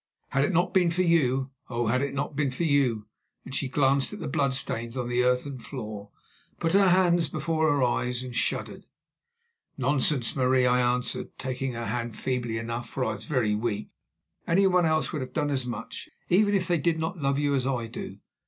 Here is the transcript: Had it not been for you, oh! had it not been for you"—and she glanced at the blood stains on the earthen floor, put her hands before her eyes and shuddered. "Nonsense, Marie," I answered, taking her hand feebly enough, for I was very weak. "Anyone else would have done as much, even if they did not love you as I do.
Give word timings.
Had 0.29 0.43
it 0.45 0.51
not 0.51 0.73
been 0.73 0.89
for 0.89 1.03
you, 1.03 1.51
oh! 1.69 1.85
had 1.85 2.01
it 2.01 2.15
not 2.15 2.35
been 2.35 2.49
for 2.49 2.63
you"—and 2.63 3.53
she 3.53 3.69
glanced 3.69 4.11
at 4.11 4.19
the 4.19 4.27
blood 4.27 4.55
stains 4.55 4.97
on 4.97 5.09
the 5.09 5.23
earthen 5.23 5.59
floor, 5.59 6.09
put 6.59 6.71
her 6.71 6.89
hands 6.89 7.27
before 7.27 7.69
her 7.69 7.83
eyes 7.83 8.23
and 8.23 8.35
shuddered. 8.35 8.87
"Nonsense, 9.77 10.35
Marie," 10.35 10.65
I 10.65 10.81
answered, 10.81 11.37
taking 11.37 11.73
her 11.73 11.85
hand 11.85 12.17
feebly 12.17 12.57
enough, 12.57 12.89
for 12.89 13.05
I 13.05 13.11
was 13.11 13.25
very 13.25 13.53
weak. 13.53 13.91
"Anyone 14.47 14.87
else 14.87 15.11
would 15.13 15.21
have 15.21 15.33
done 15.33 15.51
as 15.51 15.67
much, 15.67 16.09
even 16.29 16.55
if 16.55 16.67
they 16.67 16.79
did 16.79 16.97
not 16.97 17.19
love 17.21 17.37
you 17.37 17.53
as 17.53 17.67
I 17.67 17.85
do. 17.85 18.17